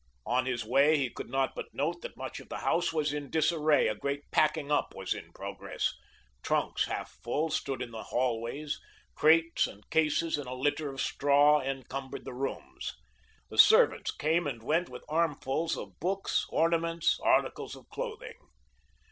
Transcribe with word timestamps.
On 0.25 0.47
his 0.47 0.65
way 0.65 0.97
he 0.97 1.11
could 1.11 1.29
not 1.29 1.53
but 1.55 1.75
note 1.75 2.01
that 2.01 2.17
much 2.17 2.39
of 2.39 2.49
the 2.49 2.57
house 2.57 2.91
was 2.91 3.13
in 3.13 3.29
disarray, 3.29 3.87
a 3.87 3.93
great 3.93 4.23
packing 4.31 4.71
up 4.71 4.95
was 4.95 5.13
in 5.13 5.31
progress; 5.31 5.93
trunks, 6.41 6.85
half 6.85 7.11
full, 7.23 7.51
stood 7.51 7.83
in 7.83 7.91
the 7.91 8.05
hallways, 8.05 8.79
crates 9.13 9.67
and 9.67 9.87
cases 9.91 10.39
in 10.39 10.47
a 10.47 10.55
litter 10.55 10.89
of 10.91 10.99
straw 10.99 11.61
encumbered 11.61 12.25
the 12.25 12.33
rooms. 12.33 12.95
The 13.51 13.59
servants 13.59 14.09
came 14.09 14.47
and 14.47 14.63
went 14.63 14.89
with 14.89 15.03
armfuls 15.07 15.77
of 15.77 15.99
books, 15.99 16.47
ornaments, 16.49 17.19
articles 17.23 17.75
of 17.75 17.87
clothing. 17.89 18.39